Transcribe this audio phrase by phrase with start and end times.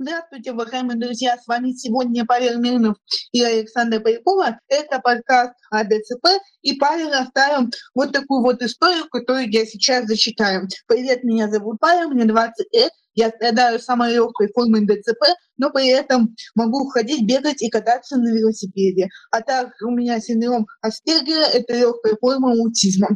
[0.00, 1.36] Здравствуйте, уважаемые друзья!
[1.36, 2.98] С вами сегодня Павел Мирнов
[3.32, 4.60] и Александр Полякова.
[4.68, 6.40] Это подкаст о ДЦП.
[6.62, 10.68] И Павел оставил вот такую вот историю, которую я сейчас зачитаю.
[10.86, 12.92] Привет, меня зовут Павел, мне 20 лет.
[13.14, 18.28] Я страдаю самой легкой формой ДЦП, но при этом могу ходить, бегать и кататься на
[18.28, 19.08] велосипеде.
[19.32, 23.08] А так у меня синдром Аспергера– это легкая форма аутизма.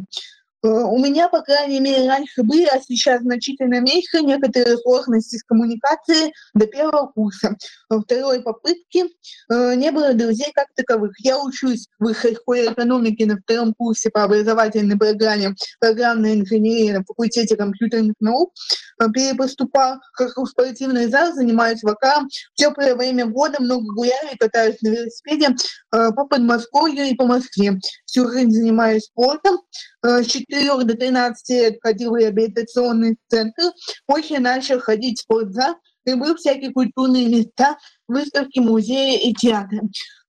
[0.63, 5.43] Э, у меня, по крайней мере, раньше были, а сейчас значительно меньше некоторые сложности с
[5.43, 7.57] коммуникацией до первого курса.
[7.89, 9.07] Во второй попытке
[9.51, 11.11] э, не было друзей как таковых.
[11.19, 17.03] Я учусь в высшей школе экономики на втором курсе по образовательной программе программной инженерии на
[17.03, 18.53] факультете компьютерных наук.
[19.01, 22.29] Э, перепоступал как в спортивный зал, занимаюсь вокалом.
[22.29, 25.49] В теплое время года много гуляю и катаюсь на велосипеде
[25.91, 27.79] по Подмосковью и по Москве.
[28.13, 29.57] Всю жизнь занимаюсь спортом.
[30.05, 33.63] Э, с 4 до 13 лет ходил в реабилитационный центр,
[34.05, 37.75] после начал ходить в спортзал, любил всякие культурные места,
[38.07, 39.81] выставки, музеи и театры.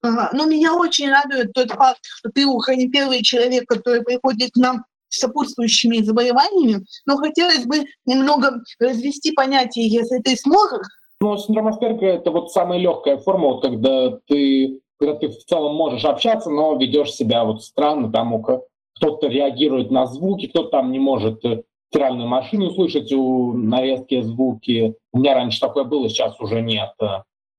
[0.03, 4.57] Но меня очень радует тот факт, что ты уже не первый человек, который приходит к
[4.57, 10.87] нам с сопутствующими заболеваниями, но хотелось бы немного развести понятие, если ты сможешь.
[11.21, 15.75] Ну, синдром Аспергера— это вот самая легкая форма, вот когда ты, когда ты в целом
[15.75, 20.99] можешь общаться, но ведешь себя вот странно, там кто-то реагирует на звуки, кто-то там не
[20.99, 24.95] может э, стиральную машину услышать у нарезки звуки.
[25.13, 26.95] У меня раньше такое было, сейчас уже нет.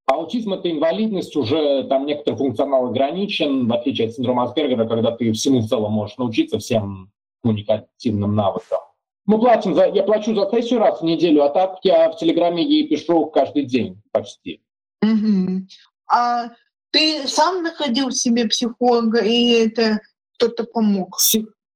[0.08, 5.32] Аутизм— это инвалидность, уже там некоторый функционал ограничен, в отличие от синдрома Аспергера, когда ты
[5.34, 7.12] всему в целом можешь научиться, всем
[7.44, 8.80] коммуникативным навыкам.
[9.26, 12.64] Мы платим за, я плачу за сессию раз в неделю, а так я в Телеграме
[12.64, 14.62] ей пишу каждый день почти.
[15.02, 15.68] Угу.
[16.12, 16.50] А
[16.96, 20.00] ты сам находил себе психолога, и это
[20.36, 21.18] кто-то помог?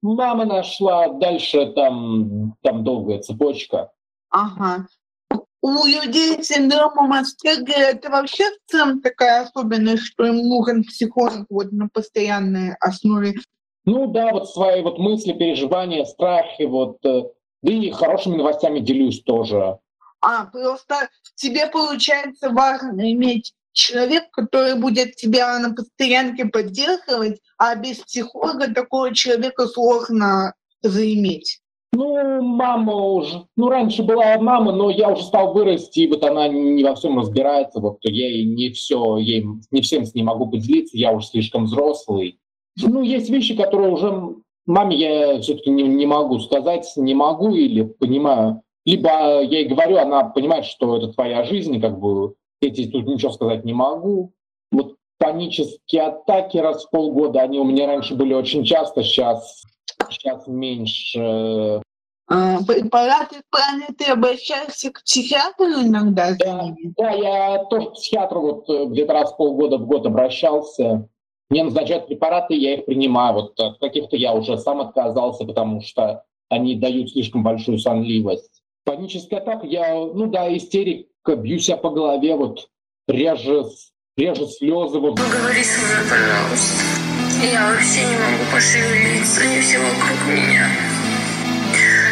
[0.02, 3.92] Мама нашла, дальше там, там долгая цепочка.
[4.30, 4.88] Ага.
[5.62, 11.46] У людей с синдромом Аспергера это вообще в целом такая особенность, что им нужен психолог
[11.50, 13.34] вот на постоянной основе.
[13.84, 17.24] Ну да, вот свои вот мысли, переживания, страхи, вот, э,
[17.62, 19.80] да и хорошими новостями делюсь тоже.
[20.22, 27.98] А, просто тебе, получается, важно иметь человек, который будет тебя на постоянке поддерживать, а без
[27.98, 31.60] психолога такого человека сложно заиметь.
[31.92, 36.48] Ну, мама уже, ну, раньше была мама, но я уже стал вырасти, и вот она
[36.48, 40.48] не во всем разбирается, вот я ей не все, ей не всем с ней могу
[40.48, 42.40] поделиться, я уже слишком взрослый.
[42.78, 44.36] Ну, есть вещи, которые уже
[44.68, 48.62] маме я все-таки не, не могу сказать, не могу или понимаю.
[48.86, 53.32] Либо я ей говорю, она понимает, что это твоя жизнь, как бы эти тут ничего
[53.32, 54.34] сказать не могу.
[54.72, 59.64] Вот панические атаки раз в полгода, они у меня раньше были очень часто, сейчас,
[60.10, 61.82] сейчас меньше.
[62.32, 62.60] А,
[62.92, 66.36] пора ты правильно ты обращаешься к психиатру иногда?
[66.38, 71.10] Да, да, я тоже к психиатру вот э, где-то раз в полгода в год обращался.
[71.50, 73.34] Мне назначают препараты, я их принимаю.
[73.34, 78.62] Вот от каких-то я уже сам отказался, потому что они дают слишком большую сонливость.
[78.86, 82.70] Паническая атака, я, ну да, истерика, бью себя по голове, вот
[83.08, 83.64] реже,
[84.18, 85.00] реже слезы.
[85.00, 85.18] Вот.
[85.18, 87.00] Ну говори со мной, пожалуйста.
[87.42, 90.68] Я вообще не могу пошевелиться, они все вокруг меня.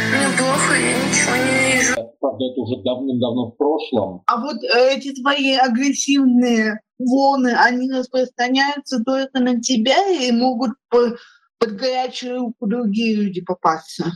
[0.09, 1.95] Мне плохо, я ничего не вижу.
[2.19, 4.23] Правда, это уже давным-давно в прошлом.
[4.28, 11.18] А вот э, эти твои агрессивные волны, они распространяются только на тебя и могут по,
[11.59, 14.13] под горячую руку другие люди попасться?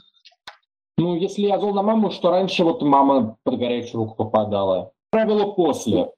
[1.02, 4.92] Ну, если я зол на маму, что раньше вот мама под горячую руку попадала.
[5.10, 6.12] Правило после.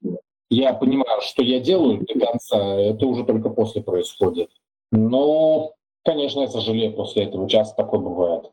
[0.50, 4.50] Я понимаю, что я делаю до конца, это уже только после происходит.
[4.92, 5.72] Но,
[6.04, 8.52] конечно, я сожалею после этого, часто такое бывает.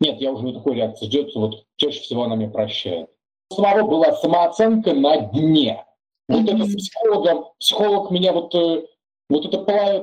[0.00, 3.08] Нет, я уже не такой реакции ждет, вот чаще всего она меня прощает.
[3.50, 5.82] У самого была самооценка на дне.
[6.28, 8.82] Вот это с психологом, психолог меня вот, э,
[9.30, 9.58] вот это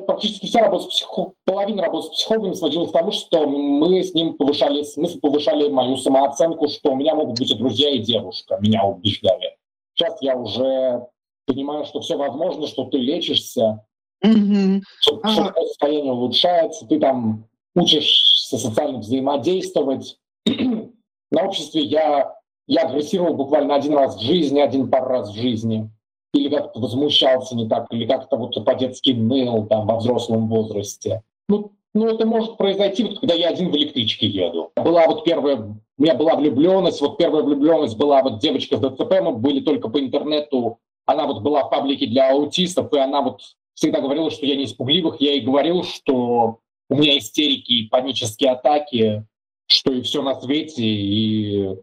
[0.05, 4.13] практически вся работа с психологом, половина работы с психологом сводилась к тому, что мы с
[4.13, 8.57] ним повышали, мы повышали мою самооценку, что у меня могут быть и друзья, и девушка,
[8.61, 9.57] меня убеждали.
[9.95, 11.07] Сейчас я уже
[11.47, 13.83] понимаю, что все возможно, что ты лечишься,
[14.23, 14.81] mm-hmm.
[14.99, 15.51] что, ага.
[15.51, 20.19] что состояние улучшается, ты там учишься социально взаимодействовать.
[21.31, 22.31] На обществе я,
[22.67, 25.89] я агрессировал буквально один раз в жизни, один пару раз в жизни
[26.35, 31.23] или как-то возмущался не так, или как-то вот по-детски ныл там во взрослом возрасте.
[31.47, 34.71] Ну, ну, это может произойти, вот, когда я один в электричке еду.
[34.75, 39.21] Была вот первая, у меня была влюбленность, вот первая влюбленность была вот девочка с ДЦП,
[39.21, 43.41] мы были только по интернету, она вот была в паблике для аутистов, и она вот
[43.73, 46.59] всегда говорила, что я не испугливых, я ей говорил, что
[46.89, 49.25] у меня истерики и панические атаки,
[49.67, 51.77] что и все на свете, и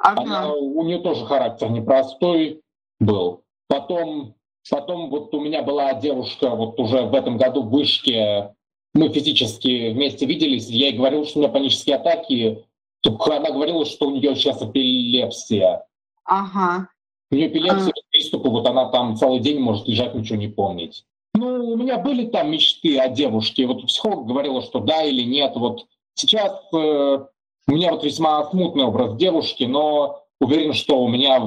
[0.00, 0.22] Ага.
[0.22, 2.62] Она, у нее тоже характер непростой
[2.98, 3.44] был.
[3.70, 4.34] Потом,
[4.68, 8.52] потом вот у меня была девушка вот уже в этом году в вышке,
[8.94, 12.64] мы физически вместе виделись, я ей говорил, что у меня панические атаки,
[13.04, 15.86] она говорила, что у нее сейчас эпилепсия.
[16.24, 16.88] Ага.
[17.30, 18.10] У нее эпилепсия, а.
[18.10, 21.04] приступы, вот она там целый день может лежать, ничего не помнить.
[21.34, 23.68] Ну, у меня были там мечты о девушке.
[23.68, 25.52] Вот психолог говорила, что да или нет.
[25.54, 31.40] Вот сейчас э, у меня вот весьма смутный образ девушки, но уверен, что у меня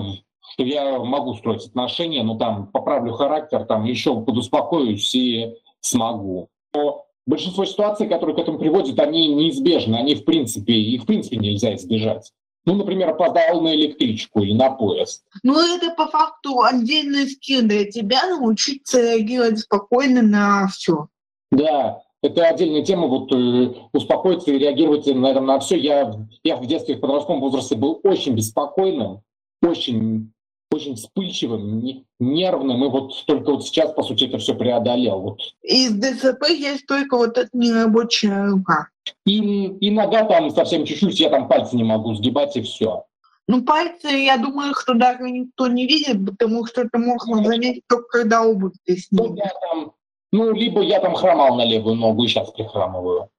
[0.51, 6.49] что я могу строить отношения, но там поправлю характер, там еще подуспокоюсь и смогу.
[6.73, 11.37] Но большинство ситуаций, которые к этому приводят, они неизбежны, они в принципе, их в принципе
[11.37, 12.31] нельзя избежать.
[12.65, 15.25] Ну, например, опоздал на электричку или на поезд.
[15.43, 21.07] Ну, это по факту отдельный скилл для тебя научиться реагировать спокойно на все.
[21.51, 25.75] Да, это отдельная тема, вот э, успокоиться и реагировать на, на все.
[25.75, 26.13] Я,
[26.43, 29.21] я в детстве, в подростковом возрасте был очень беспокойным,
[29.63, 30.33] очень
[30.73, 31.83] очень вспыльчивым,
[32.19, 35.19] нервным, и вот только вот сейчас, по сути, это все преодолел.
[35.19, 35.39] Вот.
[35.61, 38.87] Из ДЦП есть только вот эта нерабочая рука.
[39.25, 43.05] И, и нога там совсем чуть-чуть, я там пальцы не могу сгибать, и все.
[43.47, 47.83] Ну, пальцы, я думаю, что даже никто не видит, потому что это можно ну, заметить
[47.87, 48.97] только когда обувь ты.
[49.11, 49.91] Ну, я там,
[50.31, 53.29] ну, либо я там хромал на левую ногу и сейчас прихрамываю.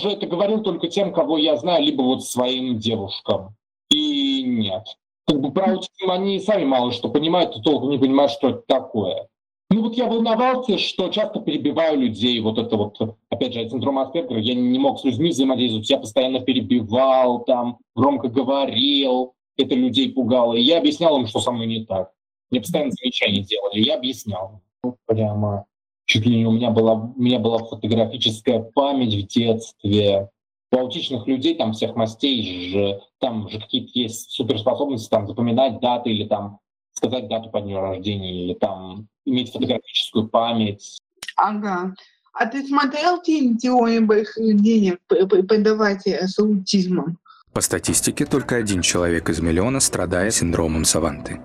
[0.00, 3.54] Уже это говорил только тем, кого я знаю, либо вот своим девушкам.
[3.90, 4.84] И нет.
[5.26, 8.62] Как бы про аутизм они сами мало что понимают, и толком не понимают, что это
[8.66, 9.28] такое.
[9.72, 12.98] Ну вот я волновался, что часто перебиваю людей, вот это вот,
[13.28, 18.28] опять же, синдром Аспергера, я не мог с людьми взаимодействовать, я постоянно перебивал, там, громко
[18.28, 22.10] говорил, это людей пугало, и я объяснял им, что со мной не так.
[22.50, 24.60] Мне постоянно замечания делали, я объяснял.
[24.82, 25.66] Ну, прямо
[26.10, 30.28] чуть ли не у меня была, у меня была фотографическая память в детстве.
[30.72, 36.10] У аутичных людей там всех мастей же, там же какие-то есть суперспособности там запоминать даты
[36.10, 36.58] или там
[36.92, 40.98] сказать дату по дню рождения или там иметь фотографическую память.
[41.36, 41.94] Ага.
[42.32, 47.18] А ты смотрел фильм «Теория больших денег» преподавателя с аутизмом?
[47.52, 51.40] По статистике, только один человек из миллиона страдает синдромом Саванты.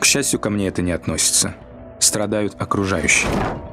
[0.00, 1.54] К счастью, ко мне это не относится
[1.98, 3.30] страдают окружающие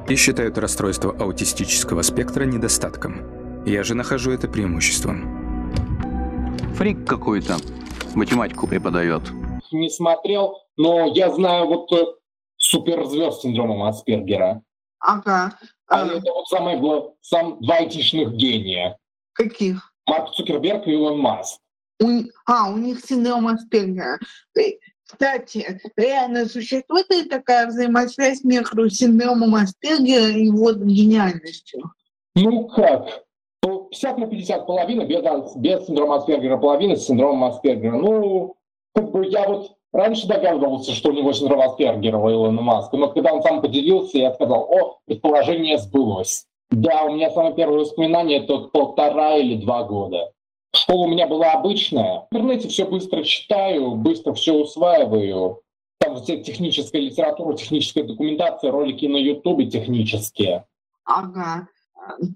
[0.08, 3.64] и считают расстройство аутистического спектра недостатком.
[3.64, 5.46] Я же нахожу это преимуществом.
[6.76, 7.56] Фрик какой-то
[8.14, 9.22] математику преподает.
[9.72, 12.04] Не смотрел, но я знаю вот э,
[12.56, 14.62] суперзвезд синдромом Аспергера.
[15.00, 15.58] Ага.
[15.88, 16.80] А, а это вот самые
[17.22, 18.98] сам два айтишных гения.
[19.32, 19.92] Каких?
[20.06, 21.60] Марк Цукерберг и Илон Маск.
[22.02, 24.18] У, а, у них синдром Аспергера.
[25.06, 31.92] Кстати, реально существует ли такая взаимосвязь между синдромом Аспергера и его гениальностью?
[32.34, 33.22] Ну как?
[33.62, 35.22] 50 на 50 половина без,
[35.56, 37.96] без синдрома Аспергера, половина с синдромом Аспергера.
[37.96, 38.56] Ну,
[38.94, 43.08] как бы я вот раньше догадывался, что у него синдром Аспергера у Илона Маска, но
[43.08, 46.46] когда он сам поделился, я сказал, о, предположение сбылось.
[46.70, 50.32] Да, у меня самое первое воспоминание это полтора или два года.
[50.76, 52.26] Школа у меня была обычная.
[52.30, 55.62] В интернете все быстро читаю, быстро все усваиваю.
[55.98, 60.66] Там вся техническая литература, техническая документация, ролики на Ютубе технические.
[61.04, 61.68] Ага.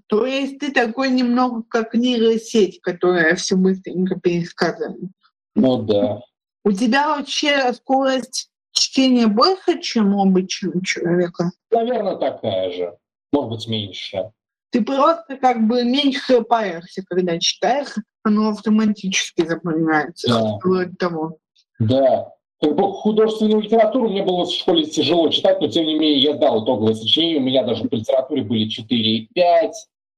[0.07, 5.11] То есть ты такой немного как нейросеть, которая все быстренько пересказывает.
[5.55, 6.21] Ну да.
[6.65, 11.51] У тебя вообще скорость чтения больше, чем у обычного человека?
[11.71, 12.97] Наверное, такая же.
[13.31, 14.31] Может быть, меньше.
[14.71, 20.27] Ты просто как бы меньше паришься, когда читаешь, оно автоматически запоминается.
[20.29, 20.59] Да.
[20.63, 21.37] Вроде того.
[21.79, 22.33] Да.
[22.59, 26.93] Художественную литературу мне было в школе тяжело читать, но тем не менее я сдал итоговое
[26.93, 27.39] сочинение.
[27.39, 29.75] У меня даже по литературе были 4 и 5.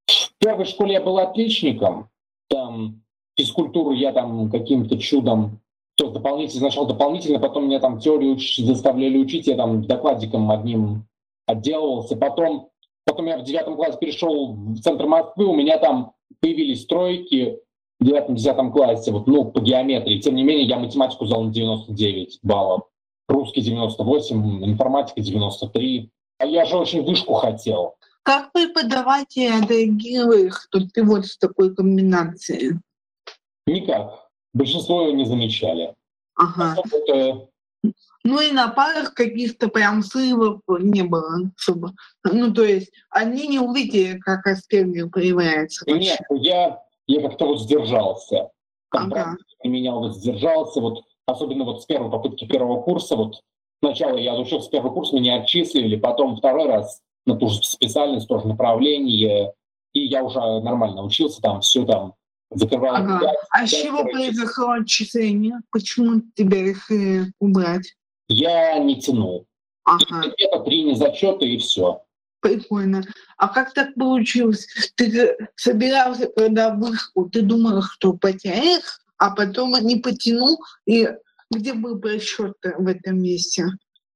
[0.07, 2.09] В первой школе я был отличником.
[2.49, 3.01] Там
[3.37, 5.61] физкультуру я там каким-то чудом
[5.95, 11.05] то дополнительно, сначала дополнительно, потом меня там теорию заставляли учить, я там докладчиком одним
[11.45, 12.15] отделывался.
[12.15, 12.69] Потом,
[13.05, 17.59] потом я в девятом классе перешел в центр Москвы, у меня там появились тройки,
[18.03, 20.19] в девятом-десятом классе, вот, ну, по геометрии.
[20.19, 22.83] Тем не менее, я математику взял на 99 баллов,
[23.29, 26.09] русский 98, информатика 93.
[26.39, 27.95] А я же очень вышку хотел.
[28.23, 32.79] Как преподаватели что ты вот с такой комбинацией?
[33.65, 34.27] Никак.
[34.53, 35.93] Большинство не замечали.
[36.35, 36.75] Ага.
[36.91, 37.47] Это...
[38.25, 41.93] Ну и на парах каких-то прям срывов не было особо.
[42.23, 45.85] Ну, то есть они не увидели, как Аспергер проявляется.
[45.89, 48.49] Нет, я я как-то вот сдержался.
[48.91, 49.37] Там ага.
[49.63, 53.41] меня вот сдержался, вот особенно вот с первой попытки первого курса, вот
[53.81, 58.27] сначала я учился с первого курса, меня отчислили, потом второй раз на ту же специальность,
[58.27, 59.53] тоже направление,
[59.93, 62.13] и я уже нормально учился, там все там
[62.51, 62.95] закрывал.
[62.95, 63.19] Ага.
[63.19, 65.59] 5, а с чего произошло отчисление?
[65.71, 67.95] Почему тебя решили убрать?
[68.27, 69.47] Я не тянул.
[69.85, 70.29] Ага.
[70.33, 72.02] Где-то три незачета и все.
[72.43, 73.03] Прикольно.
[73.37, 74.67] А как так получилось?
[74.97, 81.07] Ты собирался, когда вышку, ты думал, что потеряешь, а потом не потянул, и
[81.49, 83.63] где был просчет в этом месте?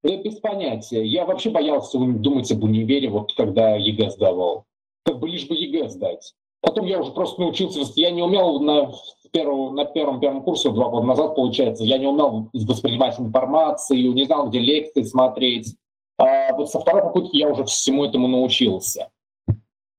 [0.03, 1.05] Да без понятия.
[1.05, 4.65] Я вообще боялся думать об универе, вот когда ЕГЭ сдавал.
[5.05, 6.33] Как бы лишь бы ЕГЭ сдать.
[6.59, 8.91] Потом я уже просто научился, я не умел на,
[9.31, 14.25] первом, на первом первом курсе, два года назад, получается, я не умел воспринимать информацию, не
[14.25, 15.77] знал, где лекции смотреть.
[16.17, 19.09] А вот со второй попытки я уже всему этому научился.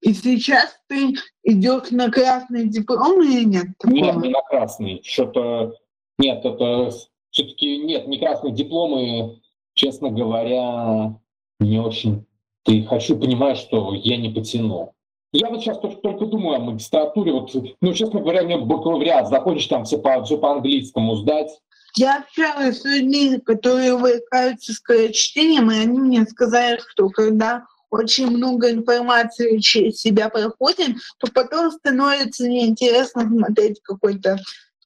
[0.01, 3.67] И сейчас ты идешь на красный диплом или нет?
[3.79, 3.95] Такого?
[3.95, 5.03] Нет, не на красный.
[5.05, 5.75] Что-то
[6.19, 6.91] нет, это
[7.31, 9.41] все-таки нет, не красные дипломы,
[9.75, 11.19] честно говоря,
[11.61, 12.27] не очень.
[12.65, 14.95] Ты хочу понимать, что я не потяну.
[15.33, 17.33] Я вот сейчас только, только думаю о магистратуре.
[17.33, 21.51] Вот, ну, честно говоря, мне бакалавриат закончить там все по, все по английскому сдать.
[21.99, 28.71] Я общалась с людьми, которые увлекаются скорочтением, и они мне сказали, что когда очень много
[28.71, 34.39] информации через себя проходит, то потом становится неинтересно смотреть какой-то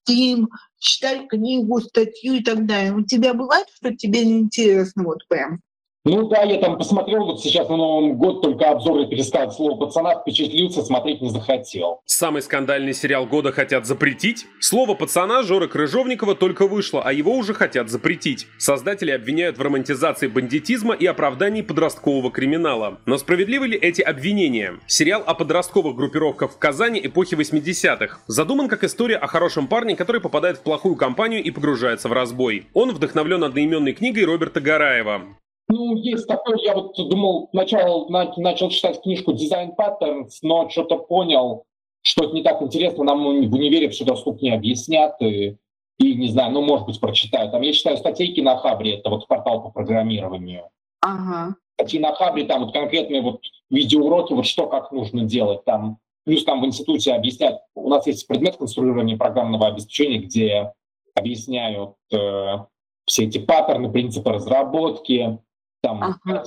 [0.06, 2.94] фильм, читать книгу, статью и так далее.
[2.94, 5.60] У тебя бывает, что тебе неинтересно вот прям?
[6.04, 10.20] Ну да, я там посмотрел вот сейчас на Новый год только обзоры пересказ слова пацана,
[10.20, 12.00] впечатлился, смотреть не захотел.
[12.06, 14.46] Самый скандальный сериал года хотят запретить?
[14.58, 18.48] Слово пацана Жора Крыжовникова только вышло, а его уже хотят запретить.
[18.58, 22.98] Создатели обвиняют в романтизации бандитизма и оправдании подросткового криминала.
[23.06, 24.80] Но справедливы ли эти обвинения?
[24.88, 28.18] Сериал о подростковых группировках в Казани эпохи 80-х.
[28.26, 32.66] Задуман как история о хорошем парне, который попадает в плохую компанию и погружается в разбой.
[32.74, 35.22] Он вдохновлен одноименной книгой Роберта Гараева.
[35.68, 41.64] Ну, есть такое, я вот думал, начал, начал читать книжку «Дизайн Patterns», но что-то понял,
[42.02, 45.56] что это не так интересно, нам в универе все доступнее объяснят, и,
[45.98, 47.50] и не знаю, ну, может быть, прочитаю.
[47.50, 50.64] Там я читаю статейки на Хабре, это вот портал по программированию.
[51.00, 51.56] Ага.
[51.74, 53.40] Статьи на Хабре, там вот конкретные вот
[53.70, 58.26] видеоуроки, вот что как нужно делать, там Плюс там в институте объяснять, у нас есть
[58.28, 60.72] предмет конструирования программного обеспечения, где
[61.14, 62.58] объясняют э,
[63.06, 65.38] все эти паттерны, принципы разработки,
[65.82, 66.44] там, ага.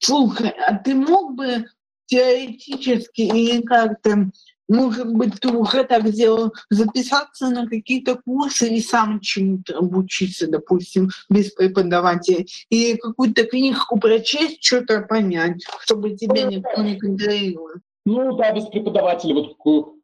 [0.00, 1.66] Слушай, а ты мог бы
[2.06, 4.30] теоретически или как-то,
[4.68, 11.10] может быть, ты уже так сделал, записаться на какие-то курсы и сам чему-то обучиться, допустим,
[11.28, 17.70] без преподавателя, или какую-то книжку прочесть, что-то понять, чтобы тебя ну, никто не контролировал.
[18.06, 19.34] Ну да, без преподавателя.
[19.34, 19.56] Вот,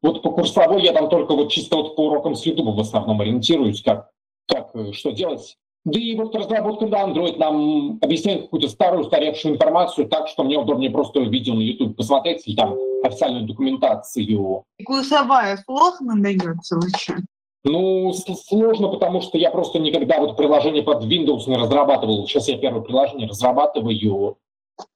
[0.02, 3.20] вот по курсовой я там только вот чисто вот по урокам с YouTube в основном
[3.20, 4.10] ориентируюсь, как,
[4.46, 10.08] как что делать да и вот разработка на Android нам объясняет какую-то старую, устаревшую информацию
[10.08, 12.74] так, что мне удобнее просто видео на YouTube посмотреть или там
[13.04, 14.64] официальную документацию.
[14.84, 17.16] Курсовая сложно дается вообще?
[17.64, 22.26] Ну, сложно, потому что я просто никогда вот приложение под Windows не разрабатывал.
[22.26, 24.36] Сейчас я первое приложение разрабатываю.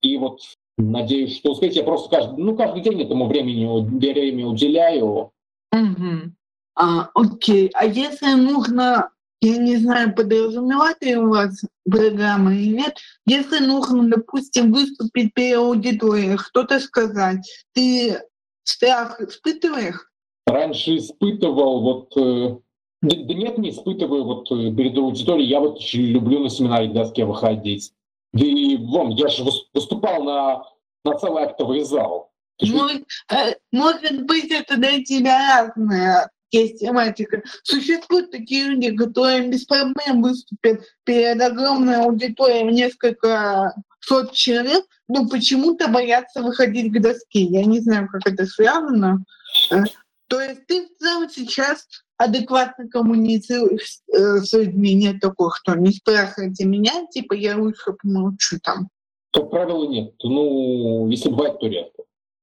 [0.02, 0.40] И вот
[0.76, 1.76] надеюсь, что успеть.
[1.76, 5.30] Я просто каждый, ну, каждый день этому времени, время уделяю.
[5.72, 6.32] Угу.
[6.76, 7.70] А, окей.
[7.74, 14.08] А если нужно я не знаю, подразумевает ли у вас программа или нет, если нужно,
[14.08, 18.20] допустим, выступить перед аудиторией, что-то сказать, ты
[18.64, 20.10] страх испытываешь?
[20.46, 22.56] Раньше испытывал, вот э,
[23.00, 25.48] да, да нет, не испытываю вот э, перед аудиторией.
[25.48, 27.92] Я вот люблю на семинаре доске выходить.
[28.32, 30.64] Да и вон, я же выступал на,
[31.04, 32.32] на целый актовый зал.
[32.60, 37.42] Может, э, может быть, это для тебя разное есть тематика.
[37.62, 45.28] Существуют такие люди, которые без проблем выступят перед огромной аудиторией в несколько сот человек, но
[45.28, 47.42] почему-то боятся выходить к доске.
[47.42, 49.24] Я не знаю, как это связано.
[49.70, 49.82] Э,
[50.28, 51.86] то есть ты в целом сейчас
[52.16, 58.58] адекватно коммуницируешь э, с людьми, нет такого, что не спрашивайте меня, типа я лучше помолчу
[58.62, 58.88] там.
[59.32, 60.14] Как правило, нет.
[60.22, 61.97] Ну, если бывает, то редко.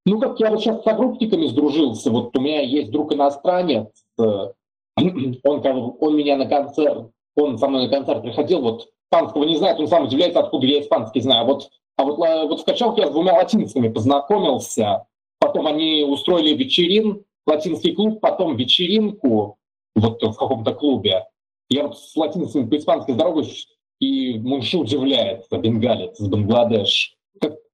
[0.05, 3.87] Ну, как я вот сейчас с огруппниками сдружился, вот у меня есть друг иностранец,
[4.19, 4.23] э,
[5.43, 9.79] он, он меня на концерт, он со мной на концерт приходил, вот испанского не знает,
[9.79, 11.45] он сам удивляется, откуда я испанский знаю.
[11.47, 15.05] Вот, а вот, вот в качалке я с двумя латинцами познакомился,
[15.39, 19.57] потом они устроили вечерин, латинский клуб, потом вечеринку
[19.95, 21.25] вот в каком-то клубе.
[21.69, 23.69] Я вот с латинцами по-испански здороваюсь,
[23.99, 27.15] и Мунши удивляется, бенгалец из Бангладеш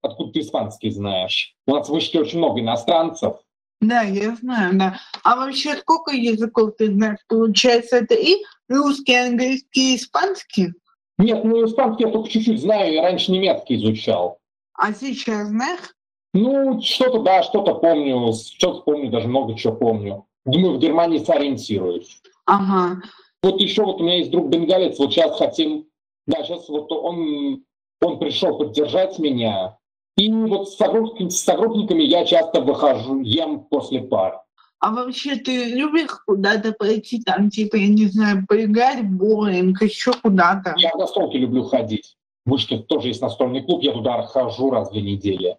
[0.02, 1.56] откуда ты испанский знаешь?
[1.68, 3.38] У нас в вышке очень много иностранцев.
[3.82, 5.00] Да, я знаю, да.
[5.24, 7.20] А вообще сколько языков ты знаешь?
[7.28, 8.38] Получается, это и
[8.70, 10.74] русский, английский, испанский?
[11.18, 14.38] Нет, ну испанский я только чуть-чуть знаю, я раньше немецкий изучал.
[14.74, 15.94] А сейчас знаешь?
[16.34, 20.26] Ну, что-то да, что-то помню, что-то помню, даже много чего помню.
[20.46, 22.22] Думаю, в Германии сориентируюсь.
[22.46, 23.02] Ага.
[23.44, 25.88] Вот еще вот у меня есть друг бенгалец, вот сейчас хотим,
[26.28, 27.64] да, сейчас вот он,
[28.02, 29.78] он пришел поддержать меня,
[30.18, 34.42] и вот с, согруппниками, с согруппниками я часто выхожу, ем после пар.
[34.80, 40.12] А вообще ты любишь куда-то пойти, там, типа, я не знаю, поиграть в боулинг, еще
[40.14, 40.74] куда-то?
[40.78, 42.18] Я в настолки люблю ходить.
[42.46, 45.58] В Вышке тоже есть настольный клуб, я туда хожу раз в две недели.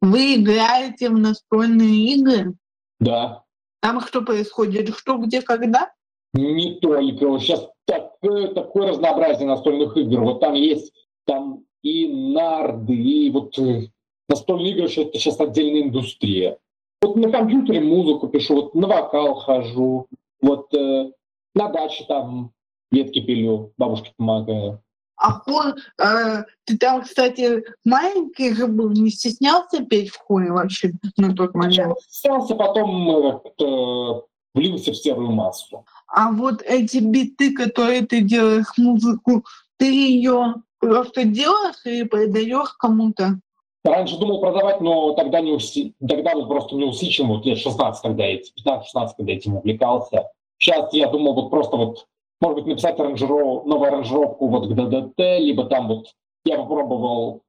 [0.00, 2.54] Вы играете в настольные игры?
[2.98, 3.44] Да.
[3.80, 4.96] Там что происходит?
[4.96, 5.92] Что, где, когда?
[6.32, 7.38] Не только.
[7.38, 10.20] Сейчас такое, такое разнообразие настольных игр.
[10.20, 10.92] Вот там есть
[11.26, 13.88] там и нарды, и вот э,
[14.28, 16.58] настольные игры, это сейчас отдельная индустрия.
[17.00, 20.06] Вот на компьютере музыку пишу, вот на вокал хожу,
[20.40, 21.10] вот э,
[21.54, 22.52] на даче там
[22.90, 24.80] ветки пилю, бабушке помогаю.
[25.16, 30.92] А хор, э, ты там, кстати, маленький же был, не стеснялся петь в хоре вообще
[31.16, 31.98] на тот момент?
[32.08, 34.20] Стеснялся, потом э,
[34.54, 35.84] влился в серую массу.
[36.08, 39.44] А вот эти биты, которые ты делаешь, музыку,
[39.76, 43.38] ты ее просто делаешь или продаешь кому-то?
[43.84, 45.94] Раньше думал продавать, но тогда, не уси...
[46.06, 50.28] тогда вот просто не усидчивым, вот лет 16, когда я, 15-16, когда этим увлекался.
[50.58, 52.06] Сейчас я думал вот просто вот,
[52.40, 53.64] может быть, написать аранжиров...
[53.64, 56.06] новую аранжировку вот к ДДТ, либо там вот
[56.44, 57.42] я попробовал,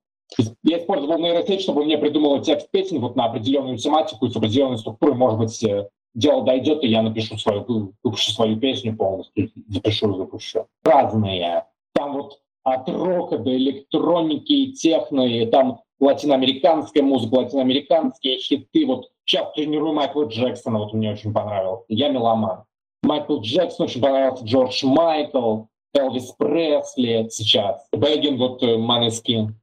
[0.64, 5.16] я использовал нейросеть, чтобы мне придумала текст песен вот на определенную тематику, с определенной структурой,
[5.16, 10.18] может быть, э, дело дойдет, и я напишу свою, выпущу свою песню полностью, запишу и
[10.18, 10.68] выпущу.
[10.84, 11.66] Разные.
[11.94, 18.86] Там вот от рока до электроники и техно, и там латиноамериканская музыка, латиноамериканские хиты.
[18.86, 21.86] Вот сейчас тренирую Майкла Джексона, вот мне очень понравился.
[21.90, 22.64] Я меломан.
[23.04, 29.56] Майкл Джексон очень понравился, Джордж Майкл, Элвис Пресли сейчас, Бэггин, вот Манескин.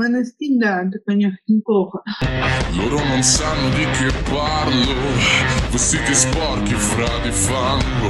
[0.00, 2.02] Манескин, да, это, конечно, неплохо.
[2.72, 4.96] Non sanno di che parlo,
[5.70, 8.08] vestiti sporchi fra di fango,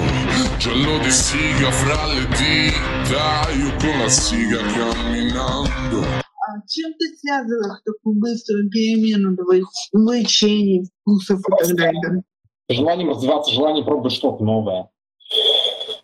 [0.61, 6.07] giallo di siga fra le dita, io con la siga camminando.
[6.43, 12.23] А чем ты связываешь такую быструю перемену твоих увлечений, вкусов и так далее?
[12.69, 14.89] Желанием развиваться, желанием пробовать что-то новое.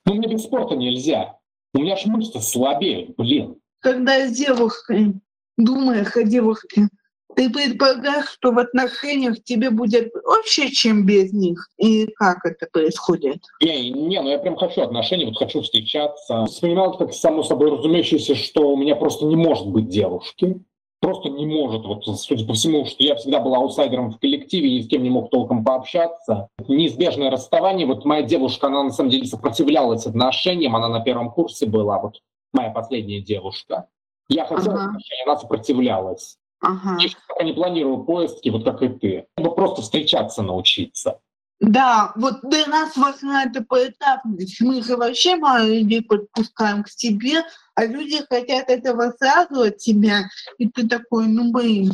[0.05, 1.39] Ну, мне без спорта нельзя.
[1.75, 3.61] У меня ж мышцы слабеют, блин.
[3.81, 5.21] Когда с девушкой
[5.57, 6.89] думаешь о девушке,
[7.37, 11.69] ты предполагаешь, что в отношениях тебе будет проще, чем без них?
[11.77, 13.43] И как это происходит?
[13.63, 16.47] Не, не, ну я прям хочу отношений, вот хочу встречаться.
[16.47, 20.63] Вспоминал как само собой разумеющееся, что у меня просто не может быть девушки.
[21.01, 21.85] Просто не может.
[21.85, 25.11] Вот, судя по всему, что я всегда был аутсайдером в коллективе, ни с кем не
[25.11, 26.49] мог толком пообщаться.
[26.67, 27.87] Неизбежное расставание.
[27.87, 32.23] Вот моя девушка, она на самом деле сопротивлялась отношениям, она на первом курсе была, вот
[32.55, 33.89] моя последняя девушка.
[34.29, 34.85] Я хотел Ага.
[34.87, 36.39] отношения, она сопротивлялась.
[36.61, 36.99] Ага.
[37.01, 39.27] Я пока не планирую поиски, вот как и ты.
[39.39, 41.21] Чтобы просто встречаться научиться.
[41.61, 44.61] Да, вот для нас важна эта поэтапность.
[44.61, 50.25] Мы же вообще мало людей подпускаем к себе, а люди хотят этого сразу от тебя.
[50.59, 51.93] И ты такой, ну блин.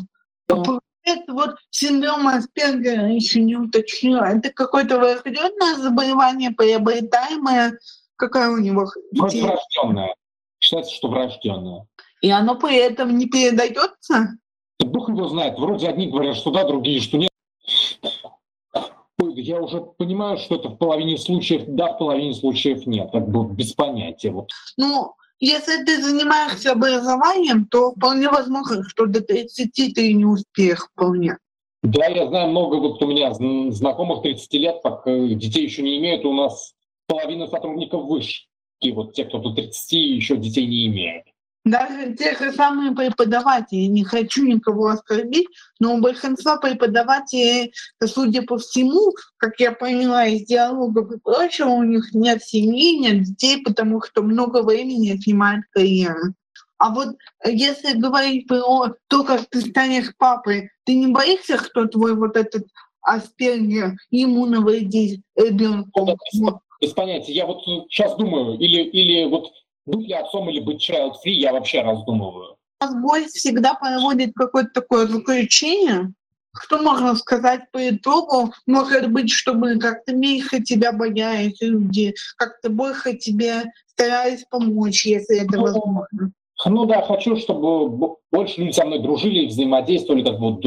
[0.49, 0.63] Да.
[1.05, 4.25] Это вот синдром Аспергера еще не уточнила.
[4.25, 7.79] Это какое-то врожденное заболевание, приобретаемое.
[8.17, 10.15] Какая у него врожденное.
[10.61, 11.87] Считается, что врожденное.
[12.23, 14.39] И оно при этом не передается?
[14.79, 15.59] Да Бог его знает.
[15.59, 17.31] Вроде одни говорят, что да, другие, что нет.
[19.35, 23.11] Я уже понимаю, что это в половине случаев да, в половине случаев нет.
[23.13, 24.31] Как бы без понятия.
[24.31, 24.51] Вот.
[24.77, 31.39] Ну, если ты занимаешься образованием, то вполне возможно, что до 30 ты не успеешь вполне.
[31.83, 35.83] Да, я знаю много, вот у меня зн- знакомых 30 лет, так э, детей еще
[35.83, 36.75] не имеют, у нас
[37.09, 38.45] половина сотрудников выше.
[38.81, 41.25] И вот те, кто до 30 еще детей не имеет.
[41.65, 45.47] Даже те же самые преподаватели, не хочу никого оскорбить,
[45.79, 47.73] но у большинства преподавателей,
[48.05, 53.23] судя по всему, как я поняла из диалогов и прочего, у них нет семьи, нет
[53.23, 56.35] детей, потому что много времени отнимает карьера.
[56.79, 57.11] А вот
[57.45, 62.37] э, если говорить про то, как ты станешь папой, ты не боишься, что твой вот
[62.37, 62.65] этот
[63.03, 66.19] аспергер ему навредит ребенку?
[66.81, 67.33] Без, понятия.
[67.33, 69.53] Я вот сейчас думаю, или, или вот
[69.87, 72.57] быть ли отцом или быть child free, я вообще раздумываю.
[72.81, 76.13] Гость всегда проводит какое-то такое заключение.
[76.61, 78.53] Что можно сказать по итогу?
[78.67, 85.57] Может быть, чтобы как-то меньше тебя боялись люди, как-то больше тебе старались помочь, если это
[85.57, 86.33] Ну, возможно.
[86.67, 90.59] Ну да, хочу, чтобы бо- больше люди со мной дружили, взаимодействовали, как бы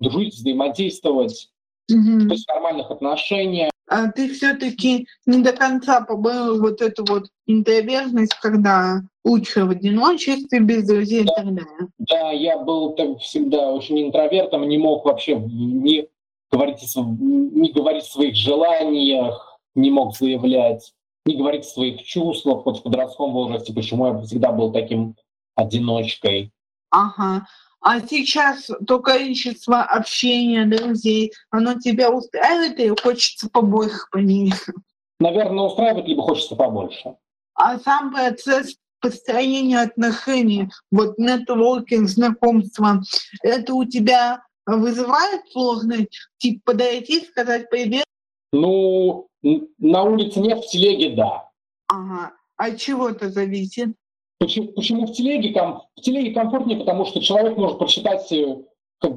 [0.00, 1.48] дружить, взаимодействовать,
[1.90, 2.28] Мгм.
[2.28, 3.70] то есть в нормальных отношениях.
[3.86, 10.60] А ты все-таки не до конца поборол вот эту вот интровертность, когда лучше в одиночестве,
[10.60, 11.88] без друзей и так далее.
[11.98, 16.08] Да, я был так всегда очень интровертом, не мог вообще не
[16.50, 20.92] говорить, не говорить о своих желаниях, не мог заявлять,
[21.26, 22.64] не говорить о своих чувствах.
[22.64, 25.16] Вот в подростковом возрасте, почему я всегда был таким
[25.56, 26.52] одиночкой.
[26.90, 27.46] Ага.
[27.86, 34.72] А сейчас то количество общения, друзей, оно тебя устраивает или хочется побольше поменьше?
[35.20, 37.14] Наверное, устраивает, либо хочется побольше.
[37.54, 43.02] А сам процесс построения отношений, вот нетворкинг, знакомство,
[43.42, 48.06] это у тебя вызывает сложность, типа подойти, сказать привет?
[48.54, 51.50] Ну, на улице нет, в телеге да.
[51.88, 52.32] Ага.
[52.56, 53.94] А чего это зависит?
[54.38, 55.52] Почему, почему в телеге?
[55.96, 58.56] В телеге комфортнее, потому что человек может прочитать, э,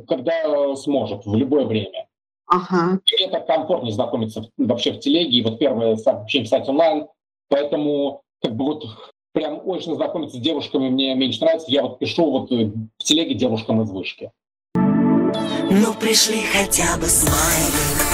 [0.07, 2.07] когда сможет, в любое время.
[2.47, 2.99] Ага.
[3.05, 7.07] И так комфортнее знакомиться вообще в телеге, и вот первое вообще писать онлайн,
[7.49, 8.85] поэтому как бы вот
[9.33, 11.69] прям очень знакомиться с девушками мне меньше нравится.
[11.69, 14.31] Я вот пишу вот э, в телеге девушкам из вышки.
[14.75, 18.07] Ну пришли хотя бы смайлик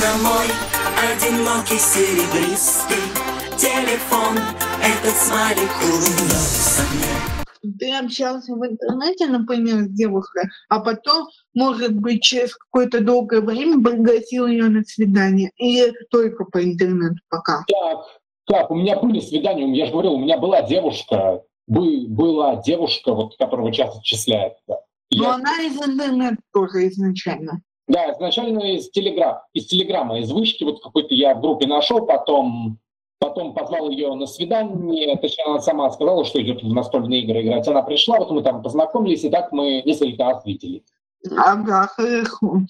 [0.00, 0.46] на мой
[1.12, 2.96] одинокий серебристый
[3.56, 4.38] телефон.
[4.86, 7.74] Этот смайлик улыбнулся мне.
[7.80, 13.82] Ты общался в интернете, например, с девушкой, а потом, может быть, через какое-то долгое время
[13.82, 15.50] пригласил ее на свидание.
[15.56, 17.64] Или только по интернету пока?
[17.66, 17.98] Так,
[18.46, 18.70] как?
[18.70, 23.36] У меня были свидания, я же говорил, у меня была девушка, бы, была девушка, вот,
[23.38, 24.52] которую часто числяет.
[24.68, 24.76] Да.
[25.12, 25.34] Но я...
[25.34, 27.60] она из интернета тоже изначально.
[27.88, 32.78] Да, изначально из телеграм, из телеграмма, из вышки, вот какой-то я в группе нашел, потом,
[33.18, 37.66] потом позвал ее на свидание, точнее, она сама сказала, что идет в настольные игры играть.
[37.68, 40.84] Она пришла, вот мы там познакомились, и так мы несколько раз видели.
[41.36, 42.60] Ага, хорошо.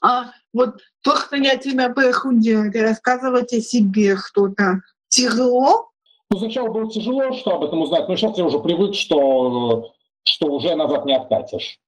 [0.00, 5.88] А вот то, что я тебя прохудила, рассказывать о себе что-то тяжело?
[6.30, 9.92] Ну, сначала было тяжело, что об этом узнать, но сейчас я уже привык, что,
[10.24, 11.78] что уже назад не откатишь.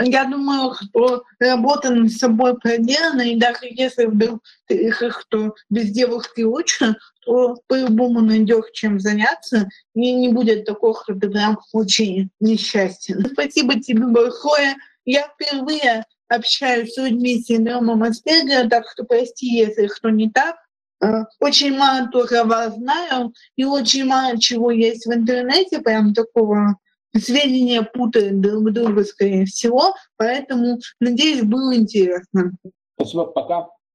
[0.00, 5.90] Я думаю, что работа над собой проделана, и даже если вдруг ты решишь, что без
[5.90, 12.30] девушки лучше, то по-любому найдешь чем заняться, и не будет такого, что ты прям очень
[12.40, 13.24] несчастен.
[13.32, 14.74] Спасибо тебе большое.
[15.04, 20.56] Я впервые общаюсь с людьми с синдромом Аспергера, так что прости, если что не так.
[21.02, 26.76] Э, очень мало тоже вас знаю, и очень мало чего есть в интернете, прям такого
[27.18, 32.52] сведения путают друг друга, скорее всего, поэтому, надеюсь, было интересно.
[32.96, 33.68] Спасибо, пока.